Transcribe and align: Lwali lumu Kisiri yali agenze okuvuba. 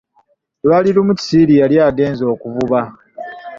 Lwali 0.65 0.89
lumu 0.95 1.13
Kisiri 1.19 1.53
yali 1.61 1.75
agenze 1.89 2.23
okuvuba. 2.33 2.79